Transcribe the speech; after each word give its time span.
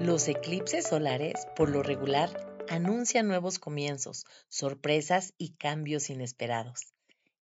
Los 0.00 0.28
eclipses 0.28 0.86
solares, 0.86 1.48
por 1.56 1.70
lo 1.70 1.82
regular, 1.82 2.30
anuncian 2.68 3.26
nuevos 3.26 3.58
comienzos, 3.58 4.26
sorpresas 4.48 5.34
y 5.38 5.54
cambios 5.54 6.08
inesperados. 6.08 6.94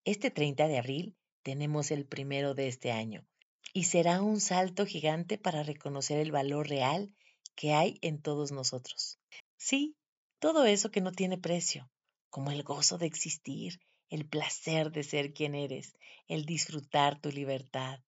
Este 0.06 0.30
30 0.30 0.66
de 0.66 0.78
abril 0.78 1.16
tenemos 1.42 1.90
el 1.90 2.06
primero 2.06 2.54
de 2.54 2.68
este 2.68 2.92
año 2.92 3.26
y 3.74 3.84
será 3.84 4.22
un 4.22 4.40
salto 4.40 4.86
gigante 4.86 5.36
para 5.36 5.64
reconocer 5.64 6.18
el 6.18 6.32
valor 6.32 6.70
real 6.70 7.12
que 7.56 7.74
hay 7.74 7.98
en 8.00 8.22
todos 8.22 8.52
nosotros. 8.52 9.18
Sí, 9.58 9.94
todo 10.38 10.64
eso 10.64 10.90
que 10.90 11.02
no 11.02 11.12
tiene 11.12 11.36
precio, 11.36 11.90
como 12.30 12.52
el 12.52 12.62
gozo 12.62 12.96
de 12.96 13.04
existir, 13.04 13.80
el 14.08 14.26
placer 14.26 14.92
de 14.92 15.02
ser 15.02 15.34
quien 15.34 15.54
eres, 15.54 15.94
el 16.26 16.46
disfrutar 16.46 17.20
tu 17.20 17.30
libertad. 17.30 18.00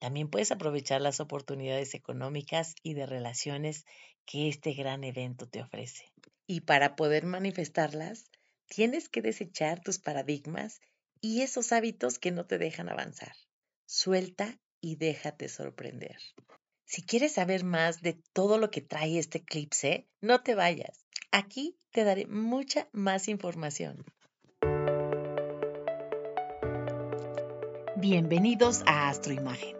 También 0.00 0.28
puedes 0.28 0.50
aprovechar 0.50 1.02
las 1.02 1.20
oportunidades 1.20 1.94
económicas 1.94 2.74
y 2.82 2.94
de 2.94 3.04
relaciones 3.04 3.84
que 4.24 4.48
este 4.48 4.72
gran 4.72 5.04
evento 5.04 5.46
te 5.46 5.62
ofrece. 5.62 6.06
Y 6.46 6.62
para 6.62 6.96
poder 6.96 7.26
manifestarlas, 7.26 8.30
tienes 8.66 9.08
que 9.10 9.20
desechar 9.20 9.80
tus 9.80 9.98
paradigmas 9.98 10.80
y 11.20 11.42
esos 11.42 11.70
hábitos 11.72 12.18
que 12.18 12.30
no 12.30 12.46
te 12.46 12.56
dejan 12.56 12.88
avanzar. 12.88 13.34
Suelta 13.86 14.58
y 14.80 14.96
déjate 14.96 15.48
sorprender. 15.50 16.16
Si 16.86 17.02
quieres 17.02 17.34
saber 17.34 17.62
más 17.62 18.00
de 18.00 18.14
todo 18.32 18.56
lo 18.56 18.70
que 18.70 18.80
trae 18.80 19.18
este 19.18 19.38
eclipse, 19.38 20.08
no 20.22 20.42
te 20.42 20.54
vayas. 20.54 21.04
Aquí 21.30 21.76
te 21.90 22.04
daré 22.04 22.26
mucha 22.26 22.88
más 22.92 23.28
información. 23.28 24.04
Bienvenidos 27.96 28.82
a 28.86 29.10
Astroimagen. 29.10 29.79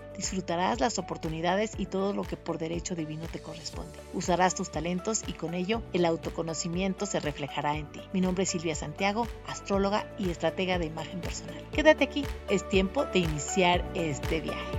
Disfrutarás 0.15 0.79
las 0.79 0.99
oportunidades 0.99 1.71
y 1.77 1.85
todo 1.85 2.13
lo 2.13 2.23
que 2.23 2.37
por 2.37 2.57
derecho 2.57 2.95
divino 2.95 3.27
te 3.31 3.41
corresponde. 3.41 3.97
Usarás 4.13 4.55
tus 4.55 4.71
talentos 4.71 5.23
y 5.27 5.33
con 5.33 5.53
ello 5.53 5.81
el 5.93 6.05
autoconocimiento 6.05 7.05
se 7.05 7.19
reflejará 7.19 7.77
en 7.77 7.91
ti. 7.91 8.01
Mi 8.13 8.21
nombre 8.21 8.43
es 8.43 8.49
Silvia 8.49 8.75
Santiago, 8.75 9.27
astróloga 9.47 10.05
y 10.17 10.29
estratega 10.29 10.77
de 10.77 10.85
imagen 10.85 11.21
personal. 11.21 11.65
Quédate 11.71 12.03
aquí, 12.03 12.25
es 12.49 12.67
tiempo 12.67 13.05
de 13.05 13.19
iniciar 13.19 13.89
este 13.95 14.41
viaje. 14.41 14.77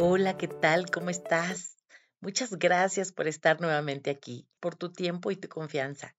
Hola, 0.00 0.36
¿qué 0.36 0.46
tal? 0.46 0.88
¿Cómo 0.90 1.10
estás? 1.10 1.76
Muchas 2.20 2.56
gracias 2.56 3.10
por 3.10 3.26
estar 3.26 3.60
nuevamente 3.60 4.10
aquí, 4.10 4.46
por 4.60 4.76
tu 4.76 4.92
tiempo 4.92 5.32
y 5.32 5.36
tu 5.36 5.48
confianza. 5.48 6.14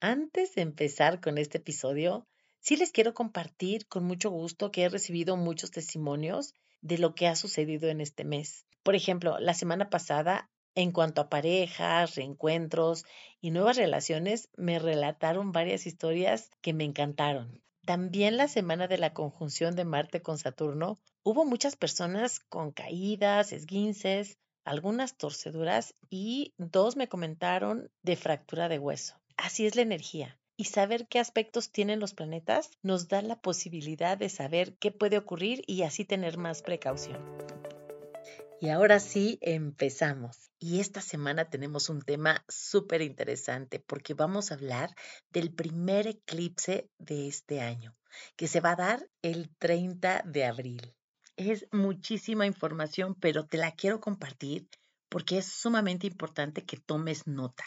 Antes 0.00 0.54
de 0.54 0.60
empezar 0.60 1.20
con 1.22 1.38
este 1.38 1.56
episodio, 1.56 2.26
Sí 2.66 2.74
les 2.74 2.90
quiero 2.90 3.14
compartir 3.14 3.86
con 3.86 4.02
mucho 4.02 4.28
gusto 4.28 4.72
que 4.72 4.82
he 4.82 4.88
recibido 4.88 5.36
muchos 5.36 5.70
testimonios 5.70 6.52
de 6.80 6.98
lo 6.98 7.14
que 7.14 7.28
ha 7.28 7.36
sucedido 7.36 7.88
en 7.90 8.00
este 8.00 8.24
mes. 8.24 8.66
Por 8.82 8.96
ejemplo, 8.96 9.38
la 9.38 9.54
semana 9.54 9.88
pasada, 9.88 10.50
en 10.74 10.90
cuanto 10.90 11.20
a 11.20 11.28
parejas, 11.28 12.16
reencuentros 12.16 13.04
y 13.40 13.52
nuevas 13.52 13.76
relaciones, 13.76 14.48
me 14.56 14.80
relataron 14.80 15.52
varias 15.52 15.86
historias 15.86 16.50
que 16.60 16.72
me 16.72 16.82
encantaron. 16.82 17.62
También 17.84 18.36
la 18.36 18.48
semana 18.48 18.88
de 18.88 18.98
la 18.98 19.14
conjunción 19.14 19.76
de 19.76 19.84
Marte 19.84 20.20
con 20.20 20.36
Saturno, 20.36 20.98
hubo 21.22 21.44
muchas 21.44 21.76
personas 21.76 22.40
con 22.40 22.72
caídas, 22.72 23.52
esguinces, 23.52 24.38
algunas 24.64 25.16
torceduras 25.16 25.94
y 26.10 26.52
dos 26.58 26.96
me 26.96 27.06
comentaron 27.06 27.92
de 28.02 28.16
fractura 28.16 28.68
de 28.68 28.80
hueso. 28.80 29.14
Así 29.36 29.66
es 29.66 29.76
la 29.76 29.82
energía 29.82 30.36
y 30.56 30.64
saber 30.64 31.06
qué 31.08 31.18
aspectos 31.18 31.70
tienen 31.70 32.00
los 32.00 32.14
planetas 32.14 32.70
nos 32.82 33.08
da 33.08 33.22
la 33.22 33.40
posibilidad 33.40 34.16
de 34.16 34.28
saber 34.28 34.76
qué 34.78 34.90
puede 34.90 35.18
ocurrir 35.18 35.62
y 35.66 35.82
así 35.82 36.04
tener 36.04 36.38
más 36.38 36.62
precaución. 36.62 37.22
Y 38.58 38.70
ahora 38.70 39.00
sí, 39.00 39.38
empezamos. 39.42 40.50
Y 40.58 40.80
esta 40.80 41.02
semana 41.02 41.50
tenemos 41.50 41.90
un 41.90 42.00
tema 42.00 42.42
súper 42.48 43.02
interesante 43.02 43.80
porque 43.80 44.14
vamos 44.14 44.50
a 44.50 44.54
hablar 44.54 44.94
del 45.30 45.52
primer 45.52 46.06
eclipse 46.06 46.88
de 46.98 47.28
este 47.28 47.60
año, 47.60 47.94
que 48.36 48.48
se 48.48 48.60
va 48.60 48.72
a 48.72 48.76
dar 48.76 49.10
el 49.20 49.54
30 49.58 50.22
de 50.24 50.46
abril. 50.46 50.94
Es 51.36 51.66
muchísima 51.70 52.46
información, 52.46 53.14
pero 53.14 53.44
te 53.44 53.58
la 53.58 53.72
quiero 53.72 54.00
compartir 54.00 54.68
porque 55.10 55.38
es 55.38 55.46
sumamente 55.46 56.06
importante 56.06 56.64
que 56.64 56.78
tomes 56.78 57.26
nota. 57.26 57.64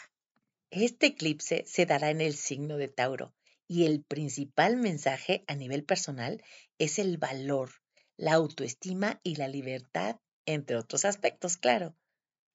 Este 0.70 1.06
eclipse 1.06 1.64
se 1.66 1.84
dará 1.84 2.10
en 2.10 2.20
el 2.20 2.34
signo 2.34 2.76
de 2.76 2.86
Tauro 2.86 3.34
y 3.66 3.86
el 3.86 4.04
principal 4.04 4.76
mensaje 4.76 5.42
a 5.48 5.56
nivel 5.56 5.84
personal 5.84 6.42
es 6.78 7.00
el 7.00 7.18
valor, 7.18 7.70
la 8.16 8.34
autoestima 8.34 9.20
y 9.24 9.34
la 9.34 9.48
libertad, 9.48 10.20
entre 10.46 10.76
otros 10.76 11.04
aspectos, 11.04 11.56
claro. 11.56 11.96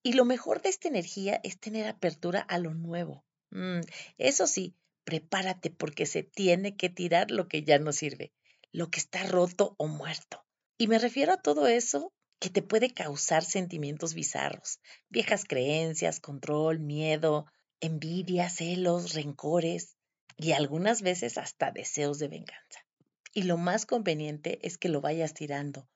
Y 0.02 0.14
lo 0.14 0.24
mejor 0.24 0.62
de 0.62 0.70
esta 0.70 0.88
energía 0.88 1.42
es 1.44 1.60
tener 1.60 1.88
apertura 1.88 2.40
a 2.40 2.58
lo 2.58 2.74
nuevo. 2.74 3.26
Mm, 3.50 3.82
eso 4.18 4.48
sí, 4.48 4.76
prepárate 5.04 5.70
porque 5.70 6.06
se 6.06 6.24
tiene 6.24 6.78
que 6.78 6.90
tirar 6.90 7.32
lo 7.32 7.50
que 7.50 7.64
ya 7.64 7.80
no 7.80 7.92
sirve, 7.92 8.32
lo 8.72 8.90
que 8.90 9.00
está 9.00 9.24
roto 9.24 9.76
o 9.78 9.88
muerto. 9.88 10.46
Y 10.78 10.88
me 10.88 11.00
refiero 11.00 11.34
a 11.34 11.42
todo 11.42 11.68
eso 11.68 12.14
que 12.40 12.50
te 12.50 12.62
puede 12.62 12.94
causar 12.94 13.44
sentimientos 13.44 14.14
bizarros, 14.14 14.80
viejas 15.10 15.44
creencias, 15.46 16.20
control, 16.20 16.80
miedo, 16.80 17.48
envidia, 17.80 18.50
celos, 18.50 19.14
rencores 19.14 19.96
y 20.38 20.52
algunas 20.52 21.02
veces 21.02 21.38
hasta 21.38 21.72
deseos 21.72 22.20
de 22.20 22.28
venganza. 22.28 22.86
Y 23.34 23.44
lo 23.44 23.58
más 23.58 23.86
conveniente 23.86 24.60
es 24.64 24.78
que 24.78 24.90
lo 24.90 25.02
vayas 25.02 25.34
tirando, 25.34 25.88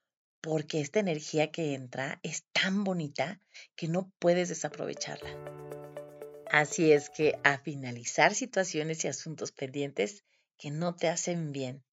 porque 0.41 0.81
esta 0.81 0.99
energía 0.99 1.51
que 1.51 1.73
entra 1.73 2.19
es 2.23 2.43
tan 2.51 2.83
bonita 2.83 3.39
que 3.75 3.87
no 3.87 4.11
puedes 4.19 4.49
desaprovecharla. 4.49 5.37
Así 6.51 6.91
es 6.91 7.09
que 7.09 7.39
a 7.43 7.59
finalizar 7.59 8.33
situaciones 8.33 9.05
y 9.05 9.07
asuntos 9.07 9.51
pendientes 9.51 10.23
que 10.57 10.71
no 10.71 10.95
te 10.95 11.07
hacen 11.07 11.51
bien. 11.51 11.83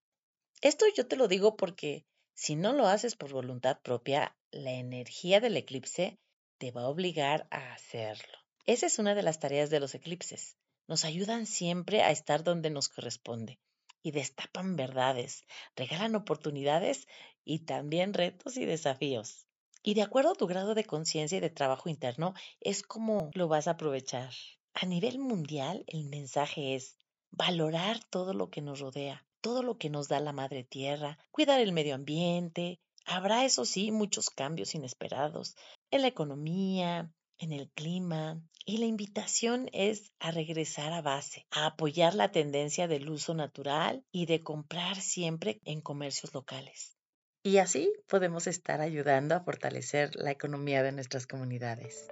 Esto 0.61 0.85
yo 0.95 1.07
te 1.07 1.15
lo 1.15 1.27
digo 1.27 1.55
porque 1.55 2.05
si 2.33 2.55
no 2.55 2.73
lo 2.73 2.87
haces 2.87 3.15
por 3.15 3.31
voluntad 3.31 3.79
propia, 3.81 4.35
la 4.51 4.71
energía 4.71 5.39
del 5.39 5.57
eclipse 5.57 6.17
te 6.57 6.71
va 6.71 6.81
a 6.81 6.89
obligar 6.89 7.47
a 7.51 7.73
hacerlo. 7.73 8.46
Esa 8.67 8.85
es 8.85 8.99
una 8.99 9.15
de 9.15 9.23
las 9.23 9.39
tareas 9.39 9.69
de 9.69 9.79
los 9.79 9.95
eclipses. 9.95 10.57
Nos 10.89 11.05
ayudan 11.05 11.45
siempre 11.45 12.01
a 12.01 12.11
estar 12.11 12.43
donde 12.43 12.69
nos 12.69 12.89
corresponde 12.89 13.61
y 14.03 14.11
destapan 14.11 14.75
verdades, 14.75 15.45
regalan 15.77 16.15
oportunidades 16.15 17.07
y 17.45 17.59
también 17.59 18.13
retos 18.13 18.57
y 18.57 18.65
desafíos. 18.65 19.47
Y 19.83 19.93
de 19.93 20.01
acuerdo 20.01 20.31
a 20.31 20.35
tu 20.35 20.47
grado 20.47 20.75
de 20.75 20.83
conciencia 20.83 21.37
y 21.37 21.41
de 21.41 21.49
trabajo 21.49 21.87
interno, 21.87 22.33
es 22.59 22.83
como 22.83 23.31
lo 23.35 23.47
vas 23.47 23.69
a 23.69 23.71
aprovechar. 23.71 24.33
A 24.73 24.85
nivel 24.85 25.17
mundial, 25.17 25.85
el 25.87 26.03
mensaje 26.03 26.75
es 26.75 26.97
valorar 27.31 28.03
todo 28.09 28.33
lo 28.33 28.49
que 28.49 28.61
nos 28.61 28.81
rodea, 28.81 29.25
todo 29.39 29.63
lo 29.63 29.77
que 29.77 29.89
nos 29.89 30.09
da 30.09 30.19
la 30.19 30.33
madre 30.33 30.65
tierra, 30.65 31.17
cuidar 31.31 31.61
el 31.61 31.71
medio 31.71 31.95
ambiente. 31.95 32.81
Habrá, 33.05 33.45
eso 33.45 33.63
sí, 33.63 33.91
muchos 33.91 34.29
cambios 34.29 34.75
inesperados 34.75 35.55
en 35.89 36.01
la 36.01 36.09
economía, 36.09 37.13
en 37.37 37.53
el 37.53 37.69
clima. 37.69 38.41
Y 38.65 38.77
la 38.77 38.85
invitación 38.85 39.69
es 39.71 40.11
a 40.19 40.31
regresar 40.31 40.91
a 40.93 41.01
base, 41.01 41.45
a 41.51 41.67
apoyar 41.67 42.15
la 42.15 42.31
tendencia 42.31 42.87
del 42.87 43.09
uso 43.09 43.33
natural 43.33 44.03
y 44.11 44.25
de 44.25 44.41
comprar 44.41 44.97
siempre 44.97 45.61
en 45.63 45.81
comercios 45.81 46.33
locales. 46.33 46.97
Y 47.43 47.59
así 47.59 47.93
podemos 48.07 48.45
estar 48.45 48.81
ayudando 48.81 49.35
a 49.35 49.39
fortalecer 49.39 50.15
la 50.15 50.31
economía 50.31 50.83
de 50.83 50.91
nuestras 50.91 51.27
comunidades. 51.27 52.09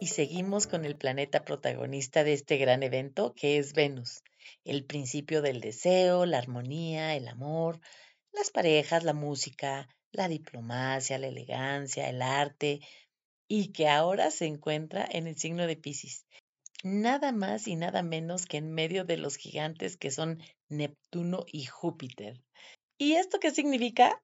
Y 0.00 0.08
seguimos 0.08 0.66
con 0.66 0.84
el 0.84 0.96
planeta 0.96 1.44
protagonista 1.44 2.22
de 2.22 2.34
este 2.34 2.56
gran 2.56 2.82
evento, 2.82 3.34
que 3.34 3.58
es 3.58 3.72
Venus, 3.72 4.22
el 4.64 4.84
principio 4.84 5.42
del 5.42 5.60
deseo, 5.60 6.26
la 6.26 6.38
armonía, 6.38 7.16
el 7.16 7.26
amor, 7.26 7.80
las 8.32 8.50
parejas, 8.50 9.02
la 9.02 9.12
música, 9.12 9.88
la 10.12 10.28
diplomacia, 10.28 11.18
la 11.18 11.28
elegancia, 11.28 12.08
el 12.08 12.22
arte, 12.22 12.80
y 13.48 13.72
que 13.72 13.88
ahora 13.88 14.30
se 14.30 14.46
encuentra 14.46 15.06
en 15.10 15.26
el 15.26 15.36
signo 15.36 15.66
de 15.66 15.76
Pisces. 15.76 16.26
Nada 16.82 17.32
más 17.32 17.66
y 17.66 17.76
nada 17.76 18.02
menos 18.02 18.46
que 18.46 18.58
en 18.58 18.70
medio 18.70 19.04
de 19.04 19.16
los 19.16 19.36
gigantes 19.36 19.96
que 19.96 20.10
son 20.10 20.42
Neptuno 20.68 21.44
y 21.50 21.64
Júpiter. 21.64 22.42
¿Y 22.98 23.14
esto 23.14 23.38
qué 23.40 23.50
significa? 23.50 24.22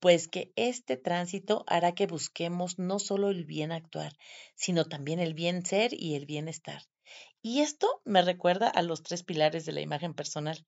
Pues 0.00 0.28
que 0.28 0.52
este 0.56 0.96
tránsito 0.96 1.64
hará 1.66 1.92
que 1.92 2.06
busquemos 2.06 2.78
no 2.78 2.98
solo 2.98 3.30
el 3.30 3.44
bien 3.44 3.70
actuar, 3.70 4.16
sino 4.54 4.86
también 4.86 5.20
el 5.20 5.34
bien 5.34 5.64
ser 5.64 5.92
y 5.92 6.14
el 6.14 6.26
bienestar. 6.26 6.82
Y 7.42 7.60
esto 7.60 8.00
me 8.04 8.22
recuerda 8.22 8.68
a 8.68 8.82
los 8.82 9.02
tres 9.02 9.22
pilares 9.22 9.64
de 9.64 9.72
la 9.72 9.80
imagen 9.80 10.14
personal. 10.14 10.66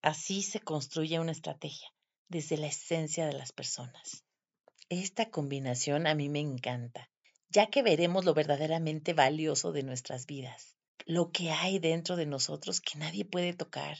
Así 0.00 0.42
se 0.42 0.60
construye 0.60 1.18
una 1.18 1.32
estrategia, 1.32 1.88
desde 2.28 2.56
la 2.56 2.66
esencia 2.66 3.26
de 3.26 3.32
las 3.32 3.52
personas. 3.52 4.24
Esta 4.90 5.30
combinación 5.30 6.06
a 6.06 6.14
mí 6.14 6.28
me 6.28 6.40
encanta, 6.40 7.10
ya 7.54 7.68
que 7.68 7.84
veremos 7.84 8.24
lo 8.24 8.34
verdaderamente 8.34 9.14
valioso 9.14 9.70
de 9.70 9.84
nuestras 9.84 10.26
vidas, 10.26 10.76
lo 11.06 11.30
que 11.30 11.52
hay 11.52 11.78
dentro 11.78 12.16
de 12.16 12.26
nosotros 12.26 12.80
que 12.80 12.98
nadie 12.98 13.24
puede 13.24 13.52
tocar 13.52 13.96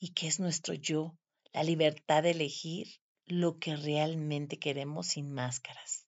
y 0.00 0.08
que 0.12 0.26
es 0.26 0.40
nuestro 0.40 0.74
yo, 0.74 1.16
la 1.52 1.62
libertad 1.62 2.24
de 2.24 2.32
elegir 2.32 2.88
lo 3.24 3.60
que 3.60 3.76
realmente 3.76 4.58
queremos 4.58 5.06
sin 5.06 5.32
máscaras, 5.32 6.04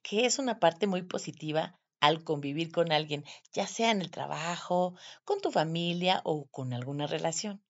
que 0.00 0.24
es 0.24 0.38
una 0.38 0.58
parte 0.58 0.86
muy 0.86 1.02
positiva 1.02 1.78
al 2.00 2.24
convivir 2.24 2.72
con 2.72 2.90
alguien, 2.90 3.22
ya 3.52 3.66
sea 3.66 3.90
en 3.90 4.00
el 4.00 4.10
trabajo, 4.10 4.94
con 5.26 5.42
tu 5.42 5.50
familia 5.50 6.22
o 6.24 6.46
con 6.46 6.72
alguna 6.72 7.06
relación. 7.06 7.62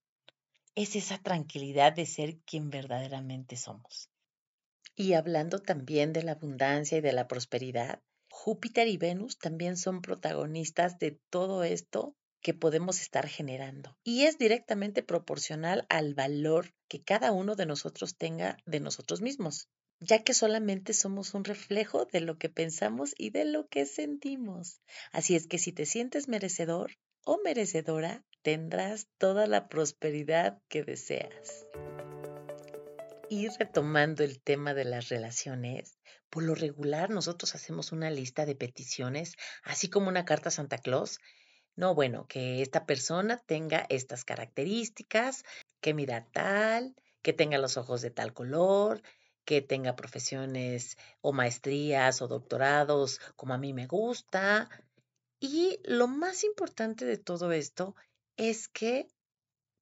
Es 0.76 0.94
esa 0.94 1.18
tranquilidad 1.18 1.92
de 1.92 2.06
ser 2.06 2.38
quien 2.42 2.70
verdaderamente 2.70 3.56
somos. 3.56 4.10
Y 4.94 5.14
hablando 5.14 5.58
también 5.58 6.12
de 6.12 6.22
la 6.22 6.32
abundancia 6.32 6.98
y 6.98 7.00
de 7.00 7.12
la 7.12 7.26
prosperidad, 7.26 8.00
Júpiter 8.30 8.88
y 8.88 8.96
Venus 8.96 9.38
también 9.38 9.76
son 9.76 10.00
protagonistas 10.00 10.98
de 10.98 11.20
todo 11.30 11.64
esto 11.64 12.14
que 12.40 12.54
podemos 12.54 13.00
estar 13.00 13.28
generando. 13.28 13.96
Y 14.02 14.22
es 14.22 14.38
directamente 14.38 15.02
proporcional 15.02 15.84
al 15.88 16.14
valor 16.14 16.72
que 16.88 17.02
cada 17.02 17.32
uno 17.32 17.54
de 17.54 17.66
nosotros 17.66 18.16
tenga 18.16 18.56
de 18.64 18.80
nosotros 18.80 19.20
mismos, 19.20 19.68
ya 20.00 20.22
que 20.22 20.32
solamente 20.32 20.94
somos 20.94 21.34
un 21.34 21.44
reflejo 21.44 22.06
de 22.06 22.20
lo 22.20 22.38
que 22.38 22.48
pensamos 22.48 23.14
y 23.18 23.30
de 23.30 23.44
lo 23.44 23.68
que 23.68 23.84
sentimos. 23.84 24.80
Así 25.12 25.36
es 25.36 25.46
que 25.46 25.58
si 25.58 25.72
te 25.72 25.84
sientes 25.84 26.28
merecedor 26.28 26.92
o 27.24 27.38
merecedora, 27.44 28.24
tendrás 28.42 29.08
toda 29.18 29.46
la 29.46 29.68
prosperidad 29.68 30.62
que 30.68 30.82
deseas. 30.82 31.66
Y 33.32 33.46
retomando 33.46 34.24
el 34.24 34.42
tema 34.42 34.74
de 34.74 34.84
las 34.84 35.08
relaciones, 35.08 36.00
por 36.30 36.42
lo 36.42 36.56
regular 36.56 37.10
nosotros 37.10 37.54
hacemos 37.54 37.92
una 37.92 38.10
lista 38.10 38.44
de 38.44 38.56
peticiones, 38.56 39.36
así 39.62 39.88
como 39.88 40.08
una 40.08 40.24
carta 40.24 40.48
a 40.48 40.50
Santa 40.50 40.78
Claus, 40.78 41.20
no, 41.76 41.94
bueno, 41.94 42.26
que 42.26 42.60
esta 42.60 42.86
persona 42.86 43.38
tenga 43.38 43.86
estas 43.88 44.24
características, 44.24 45.44
que 45.80 45.94
mida 45.94 46.26
tal, 46.32 46.96
que 47.22 47.32
tenga 47.32 47.58
los 47.58 47.76
ojos 47.76 48.02
de 48.02 48.10
tal 48.10 48.34
color, 48.34 49.00
que 49.44 49.62
tenga 49.62 49.94
profesiones 49.94 50.98
o 51.20 51.32
maestrías 51.32 52.22
o 52.22 52.26
doctorados 52.26 53.20
como 53.36 53.54
a 53.54 53.58
mí 53.58 53.72
me 53.72 53.86
gusta. 53.86 54.68
Y 55.38 55.78
lo 55.84 56.08
más 56.08 56.42
importante 56.42 57.04
de 57.04 57.16
todo 57.16 57.52
esto 57.52 57.94
es 58.36 58.66
que, 58.66 59.06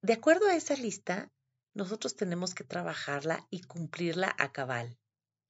de 0.02 0.12
acuerdo 0.12 0.48
a 0.48 0.54
esa 0.54 0.74
lista, 0.74 1.32
nosotros 1.78 2.16
tenemos 2.16 2.54
que 2.54 2.64
trabajarla 2.64 3.46
y 3.50 3.60
cumplirla 3.62 4.34
a 4.36 4.50
cabal. 4.50 4.98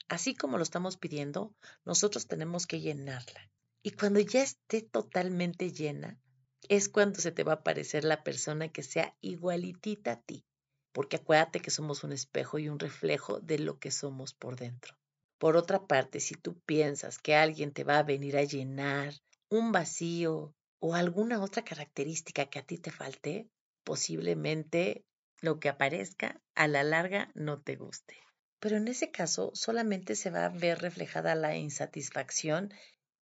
Así 0.08 0.34
como 0.34 0.58
lo 0.58 0.62
estamos 0.62 0.98
pidiendo, 0.98 1.56
nosotros 1.86 2.28
tenemos 2.28 2.66
que 2.66 2.80
llenarla. 2.80 3.50
Y 3.82 3.92
cuando 3.92 4.20
ya 4.20 4.42
esté 4.42 4.82
totalmente 4.82 5.72
llena, 5.72 6.20
es 6.68 6.90
cuando 6.90 7.18
se 7.20 7.32
te 7.32 7.44
va 7.44 7.52
a 7.52 7.56
aparecer 7.56 8.04
la 8.04 8.22
persona 8.24 8.68
que 8.68 8.82
sea 8.82 9.16
igualitita 9.22 10.12
a 10.12 10.20
ti, 10.20 10.44
porque 10.92 11.16
acuérdate 11.16 11.60
que 11.60 11.70
somos 11.70 12.04
un 12.04 12.12
espejo 12.12 12.58
y 12.58 12.68
un 12.68 12.78
reflejo 12.78 13.40
de 13.40 13.58
lo 13.58 13.78
que 13.78 13.90
somos 13.90 14.34
por 14.34 14.56
dentro. 14.56 14.98
Por 15.38 15.56
otra 15.56 15.86
parte, 15.86 16.20
si 16.20 16.34
tú 16.34 16.60
piensas 16.66 17.18
que 17.18 17.36
alguien 17.36 17.72
te 17.72 17.84
va 17.84 17.98
a 17.98 18.02
venir 18.02 18.36
a 18.36 18.44
llenar 18.44 19.14
un 19.48 19.72
vacío 19.72 20.54
o 20.78 20.94
alguna 20.94 21.40
otra 21.42 21.64
característica 21.64 22.50
que 22.50 22.58
a 22.58 22.66
ti 22.66 22.76
te 22.76 22.90
falte, 22.90 23.48
posiblemente 23.82 25.06
lo 25.40 25.60
que 25.60 25.68
aparezca 25.68 26.40
a 26.54 26.68
la 26.68 26.82
larga 26.82 27.30
no 27.34 27.60
te 27.60 27.76
guste. 27.76 28.16
Pero 28.60 28.76
en 28.76 28.88
ese 28.88 29.10
caso 29.10 29.50
solamente 29.54 30.16
se 30.16 30.30
va 30.30 30.46
a 30.46 30.48
ver 30.48 30.80
reflejada 30.80 31.34
la 31.34 31.56
insatisfacción 31.56 32.72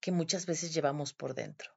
que 0.00 0.12
muchas 0.12 0.46
veces 0.46 0.72
llevamos 0.72 1.12
por 1.12 1.34
dentro. 1.34 1.76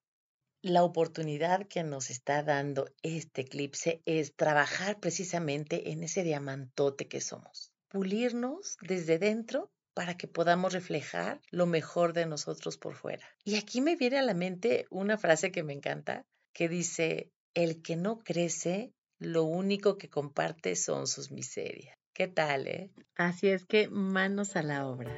La 0.62 0.84
oportunidad 0.84 1.68
que 1.68 1.84
nos 1.84 2.10
está 2.10 2.44
dando 2.44 2.94
este 3.02 3.42
eclipse 3.42 4.02
es 4.06 4.36
trabajar 4.36 5.00
precisamente 5.00 5.92
en 5.92 6.04
ese 6.04 6.24
diamantote 6.24 7.08
que 7.08 7.22
somos, 7.22 7.72
pulirnos 7.88 8.78
desde 8.82 9.20
dentro 9.20 9.72
para 9.94 10.16
que 10.16 10.28
podamos 10.28 10.74
reflejar 10.74 11.42
lo 11.50 11.66
mejor 11.66 12.14
de 12.14 12.26
nosotros 12.26 12.78
por 12.78 12.96
fuera. 12.96 13.26
Y 13.44 13.58
aquí 13.58 13.82
me 13.82 13.96
viene 13.96 14.20
a 14.20 14.22
la 14.22 14.34
mente 14.34 14.86
una 14.90 15.18
frase 15.18 15.52
que 15.52 15.64
me 15.64 15.74
encanta, 15.74 16.26
que 16.54 16.70
dice, 16.70 17.32
el 17.54 17.82
que 17.82 17.96
no 17.96 18.20
crece, 18.20 18.94
lo 19.20 19.44
único 19.44 19.98
que 19.98 20.10
comparte 20.10 20.76
son 20.76 21.08
sus 21.08 21.32
miserias. 21.32 21.98
¿Qué 22.14 22.28
tal, 22.28 22.68
eh? 22.68 22.92
Así 23.16 23.50
es 23.50 23.66
que 23.66 23.90
manos 23.90 24.56
a 24.56 24.64
la 24.64 24.88
obra. 24.88 25.12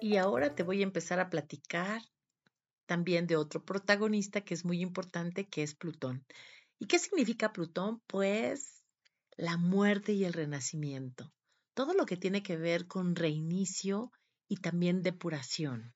Y 0.00 0.16
ahora 0.16 0.54
te 0.54 0.62
voy 0.62 0.80
a 0.80 0.84
empezar 0.84 1.20
a 1.20 1.30
platicar 1.30 2.02
también 2.86 3.26
de 3.26 3.36
otro 3.36 3.64
protagonista 3.64 4.40
que 4.40 4.54
es 4.54 4.64
muy 4.64 4.80
importante, 4.80 5.48
que 5.48 5.62
es 5.62 5.74
Plutón. 5.74 6.24
¿Y 6.78 6.86
qué 6.86 6.98
significa 6.98 7.52
Plutón? 7.52 8.00
Pues 8.06 8.82
la 9.36 9.56
muerte 9.56 10.12
y 10.12 10.24
el 10.24 10.32
renacimiento. 10.32 11.32
Todo 11.74 11.94
lo 11.94 12.04
que 12.04 12.16
tiene 12.16 12.42
que 12.42 12.56
ver 12.56 12.88
con 12.88 13.14
reinicio 13.14 14.10
y 14.48 14.56
también 14.56 15.02
depuración. 15.02 15.94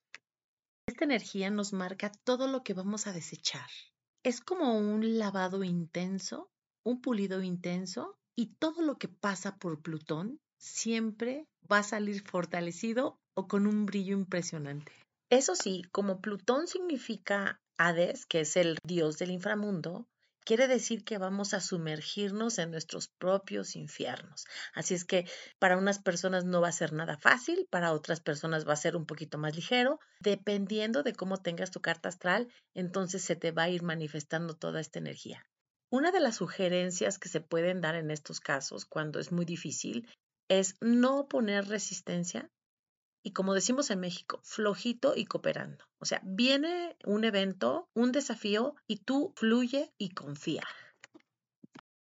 Esta 0.86 1.04
energía 1.04 1.50
nos 1.50 1.72
marca 1.72 2.12
todo 2.24 2.46
lo 2.46 2.62
que 2.62 2.74
vamos 2.74 3.06
a 3.06 3.12
desechar. 3.12 3.68
Es 4.24 4.40
como 4.40 4.78
un 4.78 5.18
lavado 5.18 5.64
intenso, 5.64 6.48
un 6.82 7.02
pulido 7.02 7.42
intenso 7.42 8.16
y 8.34 8.46
todo 8.58 8.80
lo 8.80 8.96
que 8.96 9.06
pasa 9.06 9.56
por 9.56 9.82
Plutón 9.82 10.40
siempre 10.56 11.46
va 11.70 11.80
a 11.80 11.82
salir 11.82 12.22
fortalecido 12.22 13.18
o 13.34 13.46
con 13.48 13.66
un 13.66 13.84
brillo 13.84 14.16
impresionante. 14.16 14.92
Eso 15.28 15.54
sí, 15.54 15.82
como 15.92 16.22
Plutón 16.22 16.68
significa 16.68 17.60
Hades, 17.76 18.24
que 18.24 18.40
es 18.40 18.56
el 18.56 18.78
dios 18.82 19.18
del 19.18 19.30
inframundo, 19.30 20.06
quiere 20.44 20.68
decir 20.68 21.04
que 21.04 21.18
vamos 21.18 21.54
a 21.54 21.60
sumergirnos 21.60 22.58
en 22.58 22.70
nuestros 22.70 23.08
propios 23.08 23.76
infiernos. 23.76 24.44
Así 24.74 24.94
es 24.94 25.04
que 25.04 25.28
para 25.58 25.76
unas 25.76 25.98
personas 25.98 26.44
no 26.44 26.60
va 26.60 26.68
a 26.68 26.72
ser 26.72 26.92
nada 26.92 27.16
fácil, 27.18 27.66
para 27.70 27.92
otras 27.92 28.20
personas 28.20 28.68
va 28.68 28.74
a 28.74 28.76
ser 28.76 28.96
un 28.96 29.06
poquito 29.06 29.38
más 29.38 29.56
ligero, 29.56 29.98
dependiendo 30.20 31.02
de 31.02 31.14
cómo 31.14 31.38
tengas 31.38 31.70
tu 31.70 31.80
carta 31.80 32.08
astral, 32.08 32.48
entonces 32.74 33.22
se 33.22 33.36
te 33.36 33.50
va 33.50 33.64
a 33.64 33.70
ir 33.70 33.82
manifestando 33.82 34.54
toda 34.54 34.80
esta 34.80 34.98
energía. 34.98 35.46
Una 35.90 36.10
de 36.10 36.20
las 36.20 36.36
sugerencias 36.36 37.18
que 37.18 37.28
se 37.28 37.40
pueden 37.40 37.80
dar 37.80 37.94
en 37.94 38.10
estos 38.10 38.40
casos, 38.40 38.84
cuando 38.84 39.20
es 39.20 39.32
muy 39.32 39.44
difícil, 39.44 40.08
es 40.48 40.76
no 40.80 41.26
poner 41.28 41.68
resistencia 41.68 42.50
y 43.26 43.32
como 43.32 43.54
decimos 43.54 43.90
en 43.90 44.00
México, 44.00 44.38
flojito 44.42 45.14
y 45.16 45.24
cooperando. 45.24 45.86
O 45.98 46.04
sea, 46.04 46.20
viene 46.24 46.94
un 47.06 47.24
evento, 47.24 47.88
un 47.94 48.12
desafío 48.12 48.76
y 48.86 48.98
tú 48.98 49.32
fluye 49.34 49.94
y 49.96 50.10
confía. 50.10 50.62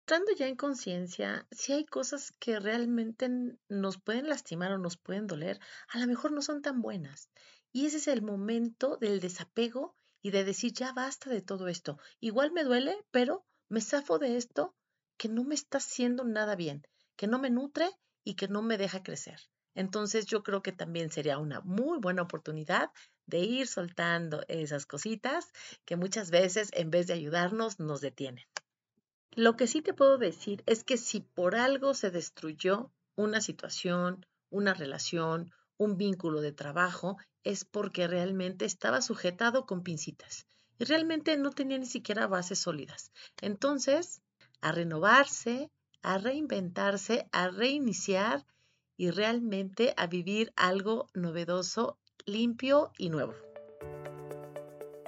Entrando 0.02 0.34
ya 0.38 0.48
en 0.48 0.58
conciencia, 0.58 1.48
si 1.52 1.72
hay 1.72 1.86
cosas 1.86 2.34
que 2.38 2.60
realmente 2.60 3.30
nos 3.70 3.98
pueden 3.98 4.28
lastimar 4.28 4.74
o 4.74 4.78
nos 4.78 4.98
pueden 4.98 5.26
doler, 5.26 5.60
a 5.88 6.00
lo 6.00 6.06
mejor 6.06 6.34
no 6.34 6.42
son 6.42 6.62
tan 6.62 6.82
buenas. 6.82 7.30
Y 7.72 7.86
ese 7.86 7.98
es 7.98 8.10
el 8.10 8.22
momento 8.22 8.98
del 8.98 9.22
desapego 9.22 9.96
y 10.22 10.32
de 10.32 10.44
decir, 10.44 10.74
ya 10.74 10.92
basta 10.92 11.30
de 11.30 11.42
todo 11.42 11.70
esto. 11.70 11.98
Igual 12.20 12.52
me 12.52 12.66
duele, 12.66 12.98
pero 13.12 13.46
me 13.70 13.80
zafo 13.80 14.20
de 14.20 14.36
esto 14.36 14.76
que 15.18 15.30
no 15.30 15.46
me 15.46 15.56
está 15.56 15.78
haciendo 15.78 16.26
nada 16.26 16.58
bien, 16.58 16.86
que 17.16 17.28
no 17.28 17.40
me 17.40 17.50
nutre 17.50 17.90
y 18.26 18.36
que 18.36 18.50
no 18.50 18.62
me 18.62 18.78
deja 18.78 19.02
crecer. 19.02 19.40
Entonces 19.76 20.26
yo 20.26 20.42
creo 20.42 20.62
que 20.64 20.72
también 20.72 21.12
sería 21.12 21.38
una 21.38 21.62
muy 21.62 22.00
buena 22.00 22.24
oportunidad 22.24 22.90
de 23.28 23.40
ir 23.40 23.68
soltando 23.68 24.44
esas 24.48 24.86
cositas 24.86 25.52
que 25.86 25.96
muchas 25.96 26.32
veces 26.32 26.70
en 26.74 26.90
vez 26.90 27.08
de 27.08 27.14
ayudarnos 27.14 27.80
nos 27.80 28.02
detienen. 28.02 28.46
Lo 29.32 29.58
que 29.58 29.68
sí 29.68 29.82
te 29.82 29.94
puedo 29.94 30.18
decir 30.18 30.64
es 30.66 30.84
que 30.84 30.98
si 30.98 31.20
por 31.20 31.56
algo 31.56 31.94
se 31.94 32.10
destruyó 32.10 32.92
una 33.16 33.42
situación, 33.42 34.26
una 34.50 34.74
relación, 34.74 35.52
un 35.78 35.98
vínculo 35.98 36.42
de 36.42 36.54
trabajo, 36.54 37.18
es 37.44 37.66
porque 37.66 38.08
realmente 38.08 38.66
estaba 38.66 39.02
sujetado 39.02 39.66
con 39.66 39.84
pincitas 39.84 40.48
y 40.80 40.86
realmente 40.86 41.38
no 41.38 41.52
tenía 41.52 41.78
ni 41.78 41.86
siquiera 41.86 42.28
bases 42.28 42.60
sólidas. 42.60 43.12
Entonces, 43.42 44.22
a 44.62 44.72
renovarse, 44.72 45.70
a 46.02 46.18
reinventarse, 46.18 47.28
a 47.32 47.50
reiniciar 47.50 48.46
y 48.98 49.12
realmente 49.12 49.94
a 49.98 50.08
vivir 50.08 50.52
algo 50.56 51.08
novedoso, 51.14 51.98
limpio 52.26 52.92
y 52.98 53.10
nuevo. 53.10 53.34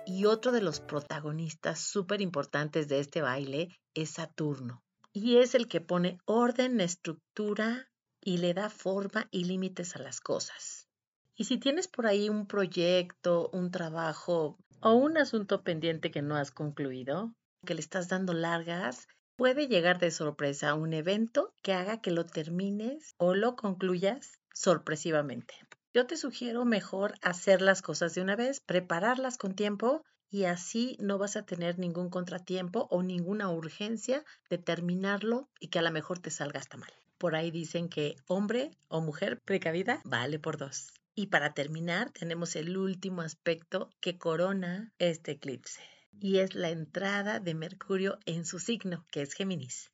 Y 0.06 0.26
otro 0.26 0.52
de 0.52 0.62
los 0.62 0.80
protagonistas 0.80 1.80
súper 1.80 2.22
importantes 2.22 2.88
de 2.88 3.00
este 3.00 3.22
baile 3.22 3.70
es 3.94 4.12
Saturno. 4.12 4.84
Y 5.12 5.38
es 5.38 5.56
el 5.56 5.68
que 5.68 5.82
pone 5.82 6.20
orden, 6.26 6.80
estructura 6.80 7.90
y 8.22 8.38
le 8.38 8.54
da 8.54 8.70
forma 8.70 9.28
y 9.32 9.46
límites 9.46 9.96
a 9.96 10.00
las 10.00 10.22
cosas. 10.22 10.88
Y 11.36 11.46
si 11.46 11.58
tienes 11.58 11.88
por 11.88 12.08
ahí 12.08 12.30
un 12.30 12.48
proyecto, 12.48 13.50
un 13.54 13.70
trabajo 13.72 14.58
o 14.82 14.94
un 14.94 15.18
asunto 15.18 15.64
pendiente 15.64 16.12
que 16.12 16.22
no 16.22 16.36
has 16.36 16.52
concluido, 16.52 17.34
que 17.66 17.74
le 17.74 17.82
estás 17.82 18.08
dando 18.08 18.34
largas, 18.34 19.08
puede 19.38 19.68
llegar 19.68 20.00
de 20.00 20.10
sorpresa 20.10 20.74
un 20.74 20.94
evento 20.94 21.54
que 21.62 21.72
haga 21.72 22.02
que 22.02 22.12
lo 22.12 22.26
termines 22.26 23.14
o 23.18 23.36
lo 23.36 23.56
concluyas 23.56 24.40
sorpresivamente. 24.52 25.54
Yo 25.94 26.08
te 26.08 26.18
sugiero 26.18 26.66
mejor 26.66 27.14
hacer 27.22 27.62
las 27.62 27.84
cosas 27.84 28.16
de 28.16 28.22
una 28.22 28.36
vez, 28.36 28.60
prepararlas 28.60 29.38
con 29.38 29.54
tiempo 29.54 30.04
y 30.30 30.46
así 30.46 30.98
no 31.00 31.20
vas 31.20 31.38
a 31.38 31.46
tener 31.46 31.78
ningún 31.78 32.10
contratiempo 32.10 32.88
o 32.90 33.04
ninguna 33.04 33.50
urgencia 33.50 34.26
de 34.50 34.58
terminarlo 34.58 35.48
y 35.60 35.68
que 35.68 35.80
a 35.80 35.84
lo 35.84 35.92
mejor 35.92 36.20
te 36.20 36.32
salga 36.32 36.60
hasta 36.60 36.78
mal. 36.78 36.92
Por 37.20 37.36
ahí 37.36 37.52
dicen 37.52 37.90
que 37.90 38.16
hombre 38.28 38.72
o 38.88 39.02
mujer 39.02 39.40
precavida 39.40 40.02
vale 40.04 40.40
por 40.40 40.58
dos. 40.58 40.92
Y 41.14 41.28
para 41.28 41.54
terminar, 41.54 42.12
tenemos 42.12 42.56
el 42.56 42.76
último 42.76 43.22
aspecto 43.22 43.90
que 44.02 44.18
corona 44.18 44.92
este 45.00 45.32
eclipse 45.32 45.97
y 46.20 46.40
es 46.40 46.56
la 46.56 46.70
entrada 46.70 47.40
de 47.40 47.54
Mercurio 47.54 48.20
en 48.26 48.46
su 48.46 48.60
signo, 48.60 49.06
que 49.12 49.22
es 49.22 49.34
Géminis. 49.34 49.92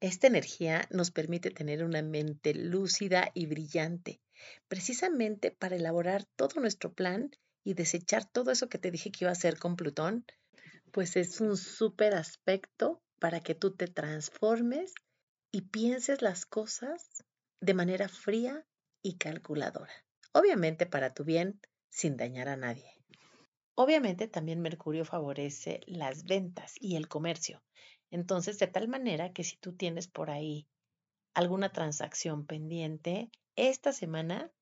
Esta 0.00 0.26
energía 0.26 0.86
nos 0.90 1.10
permite 1.10 1.50
tener 1.50 1.84
una 1.84 2.02
mente 2.02 2.54
lúcida 2.54 3.30
y 3.34 3.46
brillante, 3.46 4.20
precisamente 4.68 5.50
para 5.50 5.76
elaborar 5.76 6.24
todo 6.36 6.60
nuestro 6.60 6.92
plan 6.92 7.30
y 7.64 7.74
desechar 7.74 8.24
todo 8.24 8.50
eso 8.50 8.68
que 8.68 8.78
te 8.78 8.90
dije 8.90 9.12
que 9.12 9.24
iba 9.24 9.30
a 9.30 9.32
hacer 9.32 9.58
con 9.58 9.76
Plutón, 9.76 10.24
pues 10.90 11.16
es 11.16 11.40
un 11.40 11.56
súper 11.56 12.14
aspecto 12.14 13.02
para 13.18 13.40
que 13.40 13.54
tú 13.54 13.72
te 13.72 13.86
transformes 13.86 14.94
y 15.52 15.62
pienses 15.62 16.22
las 16.22 16.46
cosas 16.46 17.24
de 17.60 17.74
manera 17.74 18.08
fría 18.08 18.64
y 19.02 19.18
calculadora. 19.18 19.92
Obviamente 20.32 20.86
para 20.86 21.12
tu 21.12 21.24
bien, 21.24 21.60
sin 21.90 22.16
dañar 22.16 22.48
a 22.48 22.56
nadie. 22.56 22.99
Obviamente 23.82 24.28
también 24.28 24.60
Mercurio 24.60 25.06
favorece 25.06 25.80
las 25.86 26.24
ventas 26.24 26.74
y 26.78 26.96
el 26.96 27.08
comercio. 27.08 27.62
Entonces, 28.10 28.58
de 28.58 28.66
tal 28.66 28.88
manera 28.88 29.32
que 29.32 29.42
si 29.42 29.56
tú 29.56 29.72
tienes 29.72 30.06
por 30.06 30.28
ahí 30.28 30.66
alguna 31.32 31.72
transacción 31.72 32.44
pendiente, 32.44 33.30
esta 33.56 33.94
semana 33.94 34.52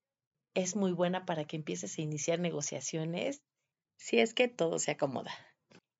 es 0.54 0.76
muy 0.76 0.92
buena 0.92 1.26
para 1.26 1.46
que 1.46 1.56
empieces 1.56 1.98
a 1.98 2.02
iniciar 2.02 2.38
negociaciones 2.38 3.42
si 3.96 4.20
es 4.20 4.34
que 4.34 4.46
todo 4.46 4.78
se 4.78 4.92
acomoda. 4.92 5.32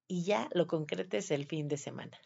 Y 0.07 0.23
ya 0.23 0.49
lo 0.53 0.69
concretes 0.69 1.33
el 1.33 1.45
fin 1.47 1.67
de 1.67 1.77
semana. 1.77 2.17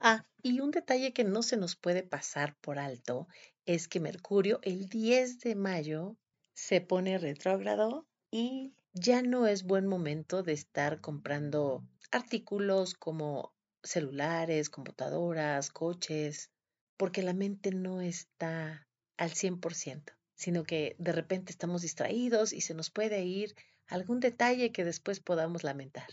Ah, 0.00 0.24
y 0.42 0.60
un 0.60 0.70
detalle 0.70 1.12
que 1.12 1.24
no 1.24 1.42
se 1.42 1.58
nos 1.58 1.76
puede 1.76 2.02
pasar 2.02 2.56
por 2.62 2.78
alto 2.78 3.28
es 3.66 3.88
que 3.88 4.00
Mercurio 4.00 4.58
el 4.62 4.88
10 4.88 5.40
de 5.40 5.54
mayo 5.54 6.16
se 6.54 6.80
pone 6.80 7.18
retrógrado 7.18 8.06
y 8.30 8.72
ya 8.94 9.22
no 9.22 9.46
es 9.46 9.64
buen 9.64 9.86
momento 9.86 10.42
de 10.42 10.54
estar 10.54 11.00
comprando 11.00 11.86
artículos 12.10 12.94
como 12.94 13.52
celulares, 13.82 14.70
computadoras, 14.70 15.70
coches, 15.70 16.50
porque 16.96 17.22
la 17.22 17.34
mente 17.34 17.70
no 17.70 18.00
está 18.00 18.88
al 19.18 19.30
100% 19.30 20.14
sino 20.34 20.64
que 20.64 20.96
de 20.98 21.12
repente 21.12 21.52
estamos 21.52 21.82
distraídos 21.82 22.52
y 22.52 22.60
se 22.60 22.74
nos 22.74 22.90
puede 22.90 23.24
ir 23.24 23.54
algún 23.86 24.20
detalle 24.20 24.72
que 24.72 24.84
después 24.84 25.20
podamos 25.20 25.62
lamentar. 25.62 26.06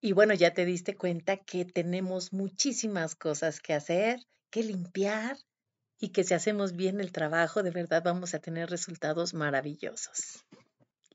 Y 0.00 0.12
bueno, 0.12 0.34
ya 0.34 0.52
te 0.52 0.64
diste 0.64 0.96
cuenta 0.96 1.38
que 1.38 1.64
tenemos 1.64 2.32
muchísimas 2.32 3.16
cosas 3.16 3.60
que 3.60 3.74
hacer, 3.74 4.20
que 4.50 4.62
limpiar 4.62 5.36
y 5.98 6.10
que 6.10 6.24
si 6.24 6.34
hacemos 6.34 6.76
bien 6.76 7.00
el 7.00 7.12
trabajo, 7.12 7.62
de 7.62 7.70
verdad 7.70 8.02
vamos 8.04 8.34
a 8.34 8.38
tener 8.38 8.68
resultados 8.68 9.32
maravillosos. 9.34 10.44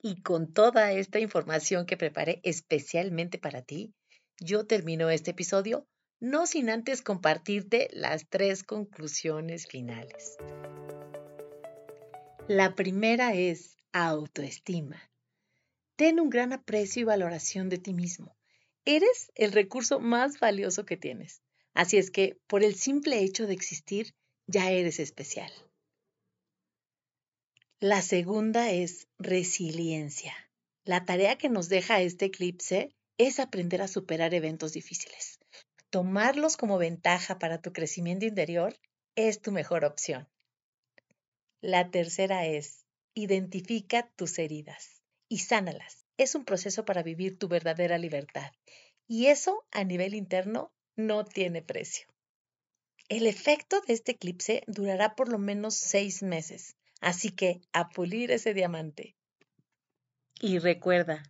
Y 0.02 0.22
con 0.22 0.52
toda 0.52 0.92
esta 0.92 1.20
información 1.20 1.86
que 1.86 1.98
preparé 1.98 2.40
especialmente 2.44 3.38
para 3.38 3.62
ti, 3.62 3.94
yo 4.40 4.66
termino 4.66 5.10
este 5.10 5.32
episodio 5.32 5.88
no 6.20 6.46
sin 6.46 6.70
antes 6.70 7.02
compartirte 7.02 7.90
las 7.94 8.28
tres 8.30 8.64
conclusiones 8.64 9.68
finales. 9.68 10.38
La 12.48 12.76
primera 12.76 13.34
es 13.34 13.78
autoestima. 13.92 15.12
Ten 15.96 16.20
un 16.20 16.30
gran 16.30 16.54
aprecio 16.54 17.02
y 17.02 17.06
valoración 17.06 17.70
de 17.70 17.78
ti 17.78 17.94
mismo. 17.94 18.36
Eres 18.86 19.32
el 19.36 19.52
recurso 19.52 20.00
más 20.00 20.40
valioso 20.40 20.86
que 20.86 20.98
tienes. 20.98 21.42
Así 21.74 21.98
es 21.98 22.10
que, 22.12 22.40
por 22.48 22.64
el 22.64 22.76
simple 22.76 23.20
hecho 23.20 23.46
de 23.46 23.54
existir, 23.54 24.16
ya 24.48 24.72
eres 24.72 25.00
especial. 25.00 25.52
La 27.84 28.04
segunda 28.04 28.70
es 28.70 29.08
resiliencia. 29.18 30.36
La 30.84 31.04
tarea 31.04 31.40
que 31.40 31.50
nos 31.50 31.68
deja 31.68 32.00
este 32.00 32.26
eclipse 32.26 32.94
es 33.18 33.40
aprender 33.40 33.82
a 33.82 33.88
superar 33.88 34.36
eventos 34.36 34.74
difíciles. 34.74 35.40
Tomarlos 35.90 36.58
como 36.58 36.78
ventaja 36.78 37.40
para 37.40 37.60
tu 37.60 37.74
crecimiento 37.74 38.28
interior 38.28 38.78
es 39.16 39.42
tu 39.42 39.52
mejor 39.52 39.84
opción. 39.84 40.30
La 41.60 41.90
tercera 41.90 42.46
es, 42.46 42.86
identifica 43.16 44.12
tus 44.16 44.38
heridas 44.38 45.02
y 45.28 45.40
sánalas. 45.40 46.06
Es 46.18 46.36
un 46.36 46.46
proceso 46.46 46.86
para 46.86 47.02
vivir 47.02 47.40
tu 47.40 47.48
verdadera 47.48 47.98
libertad. 47.98 48.52
Y 49.08 49.26
eso 49.26 49.66
a 49.72 49.84
nivel 49.84 50.14
interno 50.14 50.72
no 50.96 51.26
tiene 51.26 51.64
precio. 51.64 52.06
El 53.10 53.26
efecto 53.26 53.82
de 53.88 53.96
este 53.96 54.12
eclipse 54.12 54.62
durará 54.68 55.16
por 55.16 55.30
lo 55.30 55.40
menos 55.40 55.74
seis 55.74 56.22
meses, 56.22 56.76
así 57.02 57.32
que 57.32 57.62
a 57.74 57.90
pulir 57.90 58.32
ese 58.32 58.54
diamante. 58.54 59.16
Y 60.40 60.60
recuerda, 60.60 61.24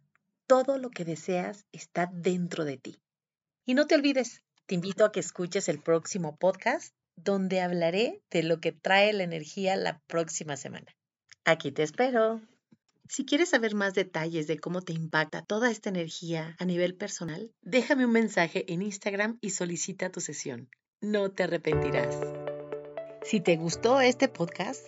todo 0.45 0.77
lo 0.77 0.89
que 0.89 1.05
deseas 1.05 1.65
está 1.71 2.09
dentro 2.13 2.65
de 2.65 2.77
ti. 2.77 3.01
Y 3.65 3.73
no 3.73 3.87
te 3.87 3.95
olvides, 3.95 4.43
te 4.65 4.75
invito 4.75 5.05
a 5.05 5.11
que 5.11 5.19
escuches 5.19 5.69
el 5.69 5.79
próximo 5.79 6.37
podcast 6.37 6.93
donde 7.15 7.61
hablaré 7.61 8.21
de 8.29 8.43
lo 8.43 8.59
que 8.59 8.71
trae 8.71 9.13
la 9.13 9.23
energía 9.23 9.75
la 9.75 9.99
próxima 10.07 10.57
semana. 10.57 10.95
Aquí 11.45 11.71
te 11.71 11.83
espero. 11.83 12.41
Si 13.09 13.25
quieres 13.25 13.49
saber 13.49 13.75
más 13.75 13.93
detalles 13.93 14.47
de 14.47 14.59
cómo 14.59 14.81
te 14.81 14.93
impacta 14.93 15.41
toda 15.41 15.69
esta 15.69 15.89
energía 15.89 16.55
a 16.59 16.65
nivel 16.65 16.95
personal, 16.95 17.51
déjame 17.61 18.05
un 18.05 18.13
mensaje 18.13 18.71
en 18.71 18.81
Instagram 18.81 19.37
y 19.41 19.49
solicita 19.49 20.11
tu 20.11 20.21
sesión. 20.21 20.69
No 21.01 21.31
te 21.31 21.43
arrepentirás. 21.43 22.17
Si 23.23 23.41
te 23.41 23.57
gustó 23.57 23.99
este 23.99 24.29
podcast, 24.29 24.87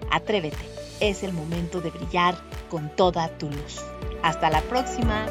Atrévete, 0.11 0.57
es 0.99 1.23
el 1.23 1.33
momento 1.33 1.81
de 1.81 1.89
brillar 1.89 2.35
con 2.69 2.89
toda 2.95 3.29
tu 3.37 3.49
luz. 3.49 3.81
Hasta 4.21 4.49
la 4.49 4.61
próxima. 4.61 5.25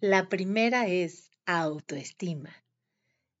La 0.00 0.28
primera 0.28 0.88
es 0.88 1.30
autoestima. 1.46 2.54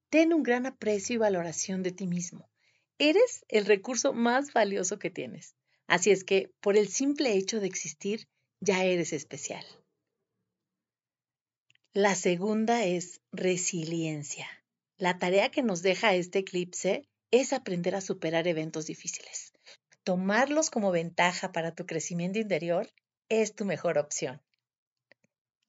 Ten 0.08 0.32
un 0.32 0.42
gran 0.42 0.64
aprecio 0.64 1.14
y 1.14 1.18
valoración 1.18 1.82
de 1.82 1.92
ti 1.92 2.06
mismo. 2.06 2.48
Eres 2.96 3.44
el 3.48 3.66
recurso 3.66 4.14
más 4.14 4.54
valioso 4.54 4.98
que 4.98 5.10
tienes. 5.10 5.54
Así 5.86 6.10
es 6.10 6.24
que, 6.24 6.50
por 6.60 6.78
el 6.78 6.88
simple 6.88 7.34
hecho 7.34 7.60
de 7.60 7.66
existir, 7.66 8.26
ya 8.60 8.84
eres 8.84 9.12
especial. 9.12 9.66
La 11.92 12.14
segunda 12.14 12.86
es 12.86 13.20
resiliencia. 13.32 14.48
La 14.96 15.18
tarea 15.18 15.50
que 15.50 15.62
nos 15.62 15.82
deja 15.82 16.14
este 16.14 16.38
eclipse 16.38 17.06
es 17.30 17.52
aprender 17.52 17.94
a 17.94 18.00
superar 18.00 18.48
eventos 18.48 18.86
difíciles. 18.86 19.52
Tomarlos 20.04 20.70
como 20.70 20.90
ventaja 20.90 21.52
para 21.52 21.74
tu 21.74 21.84
crecimiento 21.84 22.38
interior 22.38 22.90
es 23.28 23.54
tu 23.54 23.66
mejor 23.66 23.98
opción. 23.98 24.40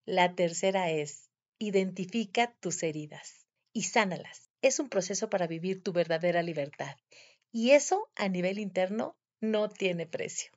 La 0.10 0.36
tercera 0.36 0.90
es, 0.90 1.30
identifica 1.60 2.56
tus 2.62 2.82
heridas 2.82 3.46
y 3.74 3.84
sánalas. 3.84 4.50
Es 4.62 4.80
un 4.80 4.88
proceso 4.88 5.30
para 5.30 5.48
vivir 5.48 5.84
tu 5.84 5.92
verdadera 5.92 6.42
libertad. 6.44 6.96
Y 7.52 7.72
eso 7.72 8.10
a 8.16 8.30
nivel 8.30 8.58
interno 8.58 9.18
no 9.42 9.68
tiene 9.68 10.08
precio. 10.08 10.50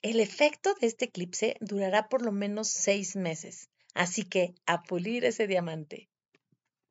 El 0.00 0.20
efecto 0.20 0.72
de 0.80 0.86
este 0.86 1.04
eclipse 1.04 1.58
durará 1.60 2.08
por 2.08 2.22
lo 2.22 2.32
menos 2.32 2.68
seis 2.68 3.14
meses, 3.14 3.68
así 3.92 4.24
que 4.24 4.54
a 4.64 4.82
pulir 4.84 5.26
ese 5.26 5.46
diamante. 5.46 6.08